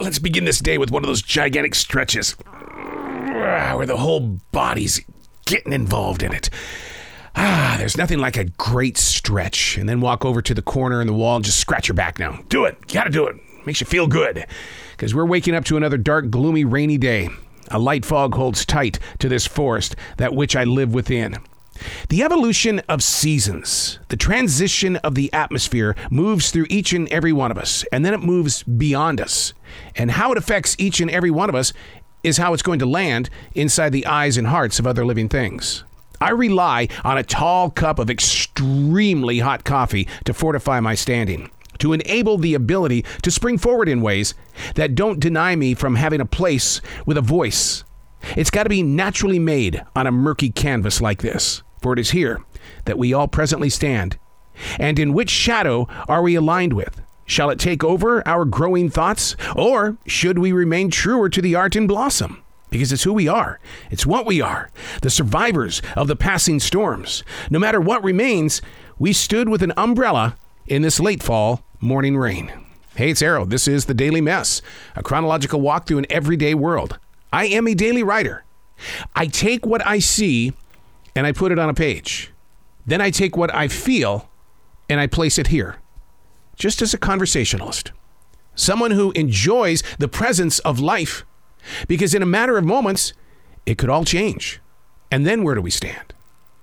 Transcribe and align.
Let's 0.00 0.18
begin 0.18 0.44
this 0.44 0.58
day 0.58 0.76
with 0.76 0.90
one 0.90 1.04
of 1.04 1.06
those 1.06 1.22
gigantic 1.22 1.72
stretches 1.76 2.32
where 2.32 3.86
the 3.86 3.96
whole 3.96 4.40
body's 4.50 5.00
getting 5.46 5.72
involved 5.72 6.24
in 6.24 6.34
it. 6.34 6.50
Ah, 7.36 7.76
there's 7.78 7.96
nothing 7.96 8.18
like 8.18 8.36
a 8.36 8.46
great 8.46 8.98
stretch. 8.98 9.78
And 9.78 9.88
then 9.88 10.00
walk 10.00 10.24
over 10.24 10.42
to 10.42 10.52
the 10.52 10.62
corner 10.62 11.00
in 11.00 11.06
the 11.06 11.12
wall 11.12 11.36
and 11.36 11.44
just 11.44 11.60
scratch 11.60 11.86
your 11.86 11.94
back 11.94 12.18
now. 12.18 12.40
Do 12.48 12.64
it. 12.64 12.76
You 12.88 12.94
gotta 12.94 13.10
do 13.10 13.28
it. 13.28 13.36
Makes 13.66 13.82
you 13.82 13.86
feel 13.86 14.08
good. 14.08 14.44
Because 14.96 15.14
we're 15.14 15.26
waking 15.26 15.54
up 15.54 15.64
to 15.66 15.76
another 15.76 15.96
dark, 15.96 16.28
gloomy, 16.28 16.64
rainy 16.64 16.98
day. 16.98 17.28
A 17.70 17.78
light 17.78 18.04
fog 18.04 18.34
holds 18.34 18.66
tight 18.66 18.98
to 19.20 19.28
this 19.28 19.46
forest, 19.46 19.94
that 20.16 20.34
which 20.34 20.56
I 20.56 20.64
live 20.64 20.92
within. 20.92 21.36
The 22.08 22.22
evolution 22.22 22.80
of 22.88 23.02
seasons, 23.02 23.98
the 24.08 24.16
transition 24.16 24.96
of 24.96 25.14
the 25.14 25.32
atmosphere 25.32 25.96
moves 26.10 26.50
through 26.50 26.66
each 26.68 26.92
and 26.92 27.08
every 27.08 27.32
one 27.32 27.50
of 27.50 27.56
us, 27.56 27.84
and 27.90 28.04
then 28.04 28.12
it 28.12 28.22
moves 28.22 28.62
beyond 28.62 29.20
us. 29.20 29.54
And 29.96 30.10
how 30.10 30.30
it 30.30 30.38
affects 30.38 30.76
each 30.78 31.00
and 31.00 31.10
every 31.10 31.30
one 31.30 31.48
of 31.48 31.54
us 31.54 31.72
is 32.22 32.36
how 32.36 32.52
it's 32.52 32.62
going 32.62 32.78
to 32.80 32.86
land 32.86 33.30
inside 33.54 33.90
the 33.90 34.06
eyes 34.06 34.36
and 34.36 34.46
hearts 34.46 34.78
of 34.78 34.86
other 34.86 35.04
living 35.04 35.28
things. 35.28 35.84
I 36.20 36.30
rely 36.30 36.88
on 37.04 37.18
a 37.18 37.22
tall 37.22 37.70
cup 37.70 37.98
of 37.98 38.10
extremely 38.10 39.38
hot 39.40 39.64
coffee 39.64 40.06
to 40.24 40.34
fortify 40.34 40.80
my 40.80 40.94
standing, 40.94 41.50
to 41.78 41.92
enable 41.92 42.38
the 42.38 42.54
ability 42.54 43.04
to 43.22 43.30
spring 43.30 43.58
forward 43.58 43.88
in 43.88 44.02
ways 44.02 44.34
that 44.74 44.94
don't 44.94 45.20
deny 45.20 45.56
me 45.56 45.74
from 45.74 45.96
having 45.96 46.20
a 46.20 46.26
place 46.26 46.80
with 47.06 47.16
a 47.16 47.22
voice. 47.22 47.82
It's 48.36 48.50
got 48.50 48.62
to 48.62 48.70
be 48.70 48.82
naturally 48.82 49.38
made 49.38 49.82
on 49.96 50.06
a 50.06 50.12
murky 50.12 50.50
canvas 50.50 51.00
like 51.00 51.20
this, 51.20 51.62
for 51.84 51.92
it 51.92 51.98
is 51.98 52.12
here 52.12 52.40
that 52.86 52.96
we 52.96 53.12
all 53.12 53.28
presently 53.28 53.68
stand. 53.68 54.18
And 54.80 54.98
in 54.98 55.12
which 55.12 55.28
shadow 55.28 55.86
are 56.08 56.22
we 56.22 56.34
aligned 56.34 56.72
with? 56.72 57.02
Shall 57.26 57.50
it 57.50 57.58
take 57.58 57.84
over 57.84 58.26
our 58.26 58.46
growing 58.46 58.88
thoughts? 58.88 59.36
Or 59.54 59.98
should 60.06 60.38
we 60.38 60.50
remain 60.50 60.90
truer 60.90 61.28
to 61.28 61.42
the 61.42 61.54
art 61.54 61.76
in 61.76 61.86
blossom? 61.86 62.42
Because 62.70 62.90
it's 62.90 63.02
who 63.02 63.12
we 63.12 63.28
are, 63.28 63.60
it's 63.90 64.06
what 64.06 64.24
we 64.24 64.40
are, 64.40 64.70
the 65.02 65.10
survivors 65.10 65.82
of 65.94 66.08
the 66.08 66.16
passing 66.16 66.58
storms. 66.58 67.22
No 67.50 67.58
matter 67.58 67.82
what 67.82 68.02
remains, 68.02 68.62
we 68.98 69.12
stood 69.12 69.50
with 69.50 69.62
an 69.62 69.74
umbrella 69.76 70.38
in 70.66 70.80
this 70.80 70.98
late 70.98 71.22
fall 71.22 71.64
morning 71.80 72.16
rain. 72.16 72.50
Hey, 72.96 73.10
it's 73.10 73.20
Arroe. 73.20 73.44
This 73.44 73.68
is 73.68 73.84
The 73.84 73.92
Daily 73.92 74.22
Mess, 74.22 74.62
a 74.96 75.02
chronological 75.02 75.60
walk 75.60 75.86
through 75.86 75.98
an 75.98 76.06
everyday 76.08 76.54
world. 76.54 76.98
I 77.30 77.44
am 77.44 77.68
a 77.68 77.74
daily 77.74 78.02
writer. 78.02 78.44
I 79.14 79.26
take 79.26 79.66
what 79.66 79.86
I 79.86 79.98
see 79.98 80.54
and 81.14 81.26
I 81.26 81.32
put 81.32 81.52
it 81.52 81.58
on 81.58 81.68
a 81.68 81.74
page. 81.74 82.32
Then 82.86 83.00
I 83.00 83.10
take 83.10 83.36
what 83.36 83.54
I 83.54 83.68
feel 83.68 84.28
and 84.88 85.00
I 85.00 85.06
place 85.06 85.38
it 85.38 85.48
here 85.48 85.78
just 86.56 86.82
as 86.82 86.94
a 86.94 86.98
conversationalist, 86.98 87.92
someone 88.54 88.92
who 88.92 89.12
enjoys 89.12 89.82
the 89.98 90.08
presence 90.08 90.58
of 90.60 90.80
life, 90.80 91.24
because 91.88 92.14
in 92.14 92.22
a 92.22 92.26
matter 92.26 92.56
of 92.56 92.64
moments, 92.64 93.12
it 93.66 93.78
could 93.78 93.90
all 93.90 94.04
change. 94.04 94.60
And 95.10 95.26
then 95.26 95.42
where 95.42 95.54
do 95.54 95.60
we 95.60 95.70
stand? 95.70 96.14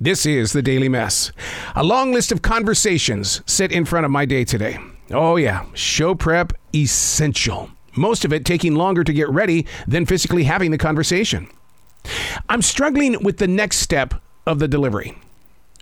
This 0.00 0.26
is 0.26 0.52
the 0.52 0.62
Daily 0.62 0.88
Mess. 0.88 1.32
A 1.76 1.84
long 1.84 2.12
list 2.12 2.32
of 2.32 2.42
conversations 2.42 3.40
sit 3.46 3.70
in 3.70 3.84
front 3.84 4.04
of 4.04 4.10
my 4.10 4.24
day 4.24 4.44
today. 4.44 4.78
Oh, 5.10 5.36
yeah, 5.36 5.66
show 5.74 6.14
prep 6.14 6.52
essential. 6.74 7.70
Most 7.94 8.24
of 8.24 8.32
it 8.32 8.44
taking 8.44 8.74
longer 8.74 9.04
to 9.04 9.12
get 9.12 9.28
ready 9.28 9.66
than 9.86 10.06
physically 10.06 10.44
having 10.44 10.70
the 10.70 10.78
conversation. 10.78 11.48
I'm 12.48 12.62
struggling 12.62 13.22
with 13.22 13.38
the 13.38 13.46
next 13.46 13.78
step 13.78 14.14
of 14.46 14.58
the 14.58 14.68
delivery. 14.68 15.16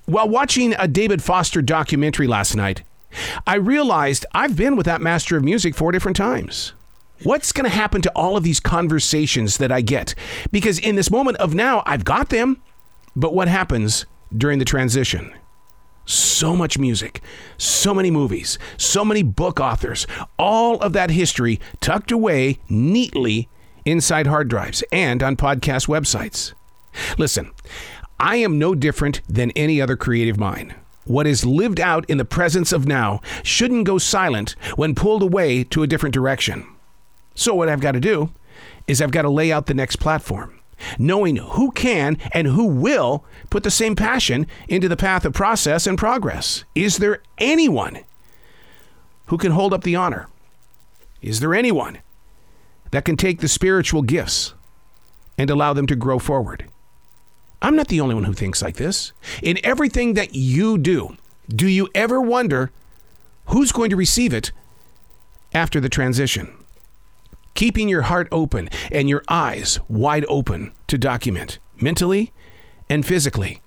While 0.06 0.28
watching 0.28 0.74
a 0.78 0.88
David 0.88 1.22
Foster 1.22 1.62
documentary 1.62 2.26
last 2.26 2.56
night, 2.56 2.82
I 3.46 3.56
realized 3.56 4.26
I've 4.32 4.56
been 4.56 4.76
with 4.76 4.86
that 4.86 5.00
master 5.00 5.36
of 5.36 5.44
music 5.44 5.74
four 5.74 5.92
different 5.92 6.16
times. 6.16 6.72
What's 7.22 7.52
going 7.52 7.68
to 7.68 7.76
happen 7.76 8.00
to 8.02 8.12
all 8.16 8.36
of 8.36 8.44
these 8.44 8.60
conversations 8.60 9.58
that 9.58 9.70
I 9.70 9.82
get? 9.82 10.14
Because 10.50 10.78
in 10.78 10.96
this 10.96 11.10
moment 11.10 11.36
of 11.36 11.54
now, 11.54 11.82
I've 11.84 12.04
got 12.04 12.30
them, 12.30 12.62
but 13.14 13.34
what 13.34 13.48
happens 13.48 14.06
during 14.36 14.58
the 14.58 14.64
transition? 14.64 15.32
So 16.06 16.56
much 16.56 16.78
music, 16.78 17.20
so 17.58 17.92
many 17.92 18.10
movies, 18.10 18.58
so 18.78 19.04
many 19.04 19.22
book 19.22 19.60
authors, 19.60 20.06
all 20.38 20.80
of 20.80 20.92
that 20.94 21.10
history 21.10 21.60
tucked 21.80 22.10
away 22.10 22.58
neatly 22.68 23.48
inside 23.84 24.26
hard 24.26 24.48
drives 24.48 24.82
and 24.90 25.22
on 25.22 25.36
podcast 25.36 25.88
websites. 25.88 26.54
Listen, 27.18 27.50
I 28.20 28.36
am 28.36 28.58
no 28.58 28.74
different 28.74 29.22
than 29.26 29.50
any 29.52 29.80
other 29.80 29.96
creative 29.96 30.38
mind. 30.38 30.74
What 31.04 31.26
is 31.26 31.46
lived 31.46 31.80
out 31.80 32.08
in 32.08 32.18
the 32.18 32.24
presence 32.26 32.70
of 32.70 32.86
now 32.86 33.22
shouldn't 33.42 33.86
go 33.86 33.96
silent 33.96 34.54
when 34.76 34.94
pulled 34.94 35.22
away 35.22 35.64
to 35.64 35.82
a 35.82 35.86
different 35.86 36.12
direction. 36.12 36.66
So, 37.34 37.54
what 37.54 37.70
I've 37.70 37.80
got 37.80 37.92
to 37.92 38.00
do 38.00 38.30
is 38.86 39.00
I've 39.00 39.10
got 39.10 39.22
to 39.22 39.30
lay 39.30 39.50
out 39.50 39.66
the 39.66 39.74
next 39.74 39.96
platform, 39.96 40.60
knowing 40.98 41.36
who 41.36 41.70
can 41.70 42.18
and 42.32 42.46
who 42.46 42.66
will 42.66 43.24
put 43.48 43.62
the 43.62 43.70
same 43.70 43.96
passion 43.96 44.46
into 44.68 44.88
the 44.88 44.98
path 44.98 45.24
of 45.24 45.32
process 45.32 45.86
and 45.86 45.96
progress. 45.96 46.64
Is 46.74 46.98
there 46.98 47.22
anyone 47.38 48.00
who 49.26 49.38
can 49.38 49.52
hold 49.52 49.72
up 49.72 49.82
the 49.82 49.96
honor? 49.96 50.28
Is 51.22 51.40
there 51.40 51.54
anyone 51.54 52.00
that 52.90 53.06
can 53.06 53.16
take 53.16 53.40
the 53.40 53.48
spiritual 53.48 54.02
gifts 54.02 54.52
and 55.38 55.48
allow 55.48 55.72
them 55.72 55.86
to 55.86 55.96
grow 55.96 56.18
forward? 56.18 56.69
I'm 57.62 57.76
not 57.76 57.88
the 57.88 58.00
only 58.00 58.14
one 58.14 58.24
who 58.24 58.32
thinks 58.32 58.62
like 58.62 58.76
this. 58.76 59.12
In 59.42 59.58
everything 59.64 60.14
that 60.14 60.34
you 60.34 60.78
do, 60.78 61.16
do 61.48 61.68
you 61.68 61.88
ever 61.94 62.20
wonder 62.20 62.70
who's 63.46 63.72
going 63.72 63.90
to 63.90 63.96
receive 63.96 64.32
it 64.32 64.52
after 65.52 65.80
the 65.80 65.88
transition? 65.88 66.52
Keeping 67.54 67.88
your 67.88 68.02
heart 68.02 68.28
open 68.32 68.70
and 68.90 69.08
your 69.08 69.22
eyes 69.28 69.78
wide 69.88 70.24
open 70.28 70.72
to 70.86 70.96
document 70.96 71.58
mentally 71.80 72.32
and 72.88 73.04
physically, 73.04 73.60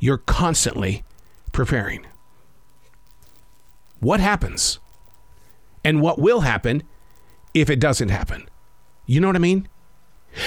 you're 0.00 0.18
constantly 0.18 1.04
preparing. 1.52 2.06
What 4.00 4.20
happens 4.20 4.80
and 5.84 6.00
what 6.00 6.18
will 6.18 6.40
happen 6.40 6.82
if 7.54 7.70
it 7.70 7.78
doesn't 7.78 8.08
happen? 8.08 8.48
You 9.06 9.20
know 9.20 9.28
what 9.28 9.36
I 9.36 9.40
mean? 9.40 9.68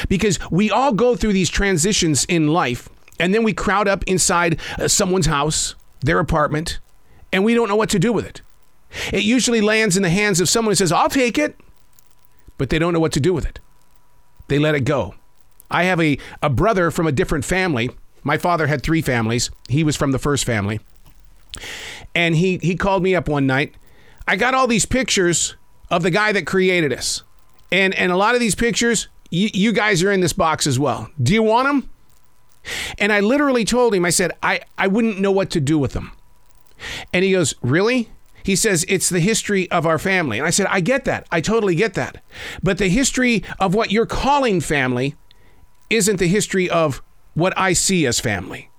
Because 0.07 0.39
we 0.49 0.71
all 0.71 0.94
go 0.94 1.16
through 1.16 1.33
these 1.33 1.49
transitions 1.49 2.25
in 2.25 2.47
life, 2.47 2.89
and 3.19 3.33
then 3.33 3.44
we 3.44 3.53
crowd 3.53 3.88
up 3.88 4.03
inside 4.05 4.59
uh, 4.79 4.88
someone's 4.88 5.25
house, 5.25 5.75
their 6.01 6.19
apartment, 6.19 6.79
and 7.31 7.44
we 7.44 7.53
don't 7.53 7.67
know 7.67 7.75
what 7.75 7.89
to 7.89 7.99
do 7.99 8.13
with 8.13 8.25
it. 8.25 8.41
It 9.11 9.23
usually 9.23 9.61
lands 9.61 9.97
in 9.97 10.03
the 10.03 10.09
hands 10.09 10.39
of 10.39 10.49
someone 10.49 10.71
who 10.71 10.75
says, 10.75 10.91
I'll 10.91 11.09
take 11.09 11.38
it, 11.38 11.57
but 12.57 12.69
they 12.69 12.79
don't 12.79 12.94
know 12.94 12.99
what 12.99 13.13
to 13.13 13.19
do 13.19 13.33
with 13.33 13.45
it. 13.45 13.59
They 14.47 14.59
let 14.59 14.75
it 14.75 14.81
go. 14.81 15.16
I 15.71 15.83
have 15.83 16.00
a, 16.00 16.17
a 16.41 16.50
brother 16.50 16.91
from 16.91 17.07
a 17.07 17.11
different 17.11 17.45
family. 17.45 17.89
My 18.23 18.38
father 18.38 18.67
had 18.67 18.83
three 18.83 19.01
families, 19.01 19.50
he 19.67 19.83
was 19.83 19.95
from 19.95 20.11
the 20.11 20.19
first 20.19 20.45
family. 20.45 20.79
And 22.15 22.35
he, 22.35 22.59
he 22.61 22.75
called 22.75 23.03
me 23.03 23.15
up 23.15 23.27
one 23.27 23.47
night. 23.47 23.73
I 24.27 24.35
got 24.35 24.53
all 24.53 24.67
these 24.67 24.85
pictures 24.85 25.55
of 25.89 26.03
the 26.03 26.11
guy 26.11 26.31
that 26.31 26.45
created 26.45 26.94
us. 26.94 27.23
And, 27.71 27.94
and 27.95 28.11
a 28.11 28.17
lot 28.17 28.35
of 28.35 28.39
these 28.39 28.55
pictures, 28.55 29.07
you, 29.33 29.49
you 29.51 29.71
guys 29.71 30.03
are 30.03 30.11
in 30.11 30.21
this 30.21 30.31
box 30.31 30.67
as 30.67 30.77
well. 30.77 31.09
Do 31.21 31.33
you 31.33 31.41
want 31.41 31.67
them? 31.67 31.89
And 32.99 33.11
I 33.11 33.19
literally 33.19 33.66
told 33.66 33.95
him, 33.95 34.05
I 34.05 34.11
said, 34.11 34.31
I, 34.44 34.61
I 34.77 34.88
wouldn't 34.88 35.19
know 35.19 35.31
what 35.31 35.49
to 35.51 35.59
do 35.59 35.79
with 35.79 35.94
them. 35.94 36.11
And 37.11 37.25
he 37.25 37.31
goes, 37.31 37.55
Really? 37.61 38.09
He 38.44 38.55
says, 38.55 38.85
It's 38.88 39.09
the 39.09 39.19
history 39.19 39.69
of 39.71 39.88
our 39.88 39.97
family. 39.97 40.38
And 40.38 40.45
I 40.45 40.51
said, 40.51 40.67
I 40.69 40.81
get 40.81 41.05
that. 41.05 41.27
I 41.31 41.41
totally 41.41 41.73
get 41.73 41.95
that. 41.95 42.23
But 42.61 42.77
the 42.77 42.89
history 42.89 43.44
of 43.59 43.73
what 43.73 43.91
you're 43.91 44.05
calling 44.05 44.61
family 44.61 45.16
isn't 45.89 46.17
the 46.17 46.27
history 46.27 46.69
of 46.69 47.01
what 47.33 47.57
I 47.57 47.73
see 47.73 48.05
as 48.05 48.19
family. 48.19 48.69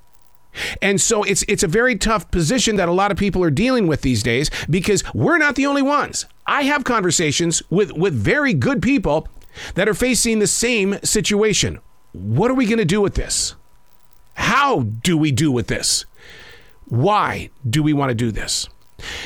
And 0.81 1.01
so 1.01 1.25
it's 1.25 1.45
it's 1.49 1.65
a 1.65 1.69
very 1.69 1.97
tough 1.97 2.31
position 2.31 2.77
that 2.77 2.89
a 2.89 2.93
lot 2.93 3.11
of 3.11 3.19
people 3.19 3.43
are 3.43 3.51
dealing 3.51 3.89
with 3.89 4.03
these 4.03 4.23
days 4.23 4.53
because 4.71 5.03
we're 5.13 5.39
not 5.39 5.57
the 5.57 5.67
only 5.67 5.83
ones. 5.83 6.27
I 6.47 6.63
have 6.63 6.85
conversations 6.85 7.61
with 7.71 7.91
with 7.93 8.15
very 8.15 8.55
good 8.55 8.81
people 8.81 9.27
that 9.75 9.89
are 9.89 9.95
facing 9.95 10.39
the 10.39 10.47
same 10.47 10.99
situation. 11.03 11.81
What 12.13 12.51
are 12.51 12.55
we 12.55 12.67
going 12.67 12.79
to 12.79 12.85
do 12.85 13.01
with 13.01 13.15
this? 13.15 13.55
How 14.35 14.81
do 14.81 15.17
we 15.17 15.33
do 15.33 15.51
with 15.51 15.69
this? 15.69 16.05
Why 16.87 17.51
do 17.69 17.83
we 17.83 17.93
want 17.93 18.11
to 18.11 18.15
do 18.15 18.31
this? 18.31 18.69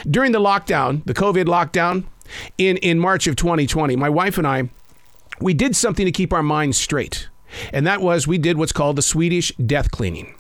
During 0.09 0.33
the 0.33 0.41
lockdown, 0.41 1.05
the 1.05 1.15
COVID 1.15 1.45
lockdown 1.45 2.05
in, 2.57 2.77
in 2.79 2.99
March 2.99 3.27
of 3.27 3.37
2020, 3.37 3.97
my 3.97 4.09
wife 4.09 4.39
and 4.39 4.47
I, 4.47 4.71
we 5.41 5.55
did 5.55 5.77
something 5.77 6.05
to 6.05 6.13
keep 6.13 6.33
our 6.33 6.43
minds 6.43 6.79
straight. 6.79 7.29
And 7.73 7.87
that 7.87 8.01
was 8.01 8.27
we 8.27 8.39
did 8.39 8.59
what's 8.59 8.73
called 8.73 8.97
the 8.97 9.03
Swedish 9.03 9.55
death 9.57 9.91
cleaning. 9.91 10.35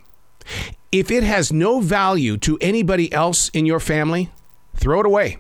If 0.91 1.11
it 1.11 1.23
has 1.23 1.53
no 1.53 1.81
value 1.81 2.37
to 2.39 2.59
anybody 2.61 3.13
else 3.13 3.49
in 3.51 3.67
your 3.67 3.81
family, 3.81 4.31
throw 4.77 5.01
it 5.01 5.07
away. 5.07 5.39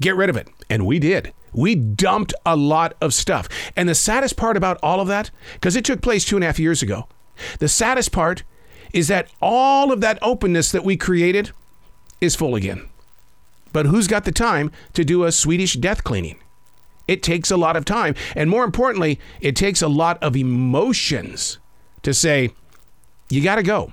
Get 0.00 0.16
rid 0.16 0.30
of 0.30 0.36
it. 0.36 0.48
And 0.68 0.86
we 0.86 0.98
did. 0.98 1.32
We 1.56 1.74
dumped 1.74 2.34
a 2.44 2.54
lot 2.54 2.94
of 3.00 3.14
stuff. 3.14 3.48
And 3.74 3.88
the 3.88 3.94
saddest 3.94 4.36
part 4.36 4.56
about 4.56 4.78
all 4.82 5.00
of 5.00 5.08
that, 5.08 5.30
because 5.54 5.74
it 5.74 5.84
took 5.84 6.02
place 6.02 6.24
two 6.24 6.36
and 6.36 6.44
a 6.44 6.46
half 6.46 6.60
years 6.60 6.82
ago, 6.82 7.08
the 7.58 7.68
saddest 7.68 8.12
part 8.12 8.44
is 8.92 9.08
that 9.08 9.28
all 9.40 9.90
of 9.90 10.00
that 10.02 10.18
openness 10.22 10.70
that 10.70 10.84
we 10.84 10.96
created 10.96 11.50
is 12.20 12.36
full 12.36 12.54
again. 12.54 12.88
But 13.72 13.86
who's 13.86 14.06
got 14.06 14.24
the 14.24 14.32
time 14.32 14.70
to 14.92 15.04
do 15.04 15.24
a 15.24 15.32
Swedish 15.32 15.74
death 15.74 16.04
cleaning? 16.04 16.38
It 17.08 17.22
takes 17.22 17.50
a 17.50 17.56
lot 17.56 17.76
of 17.76 17.84
time. 17.84 18.14
And 18.34 18.50
more 18.50 18.64
importantly, 18.64 19.18
it 19.40 19.56
takes 19.56 19.80
a 19.80 19.88
lot 19.88 20.22
of 20.22 20.36
emotions 20.36 21.58
to 22.02 22.12
say, 22.12 22.50
you 23.28 23.42
got 23.42 23.56
to 23.56 23.62
go. 23.62 23.92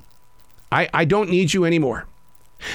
I, 0.71 0.89
I 0.93 1.05
don't 1.05 1.29
need 1.29 1.53
you 1.53 1.65
anymore. 1.65 2.07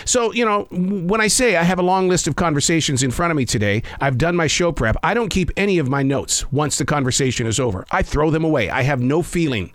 So, 0.04 0.32
you 0.32 0.44
know, 0.44 0.66
when 0.70 1.20
I 1.20 1.28
say 1.28 1.56
I 1.56 1.62
have 1.62 1.78
a 1.78 1.82
long 1.82 2.08
list 2.08 2.26
of 2.26 2.36
conversations 2.36 3.02
in 3.02 3.10
front 3.10 3.30
of 3.30 3.36
me 3.36 3.44
today, 3.44 3.82
I've 4.00 4.18
done 4.18 4.36
my 4.36 4.46
show 4.46 4.72
prep. 4.72 4.96
I 5.02 5.14
don't 5.14 5.28
keep 5.28 5.50
any 5.56 5.78
of 5.78 5.88
my 5.88 6.02
notes 6.02 6.50
once 6.52 6.78
the 6.78 6.84
conversation 6.84 7.46
is 7.46 7.60
over. 7.60 7.86
I 7.90 8.02
throw 8.02 8.30
them 8.30 8.44
away. 8.44 8.70
I 8.70 8.82
have 8.82 9.00
no 9.00 9.22
feeling. 9.22 9.72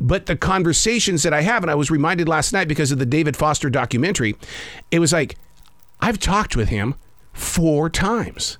But 0.00 0.26
the 0.26 0.36
conversations 0.36 1.22
that 1.22 1.34
I 1.34 1.42
have, 1.42 1.62
and 1.62 1.70
I 1.70 1.74
was 1.74 1.90
reminded 1.90 2.28
last 2.28 2.52
night 2.52 2.68
because 2.68 2.92
of 2.92 2.98
the 2.98 3.06
David 3.06 3.36
Foster 3.36 3.68
documentary, 3.68 4.36
it 4.90 5.00
was 5.00 5.12
like, 5.12 5.36
I've 6.00 6.18
talked 6.18 6.56
with 6.56 6.68
him 6.68 6.94
four 7.32 7.90
times. 7.90 8.58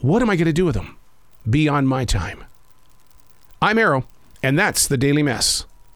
What 0.00 0.22
am 0.22 0.30
I 0.30 0.36
going 0.36 0.46
to 0.46 0.52
do 0.52 0.64
with 0.64 0.76
him? 0.76 0.96
beyond 1.48 1.88
my 1.88 2.04
time. 2.04 2.44
I'm 3.60 3.78
Arroe, 3.78 4.04
and 4.42 4.58
that's 4.58 4.86
the 4.86 4.96
Daily 4.96 5.22
Mess. 5.22 5.64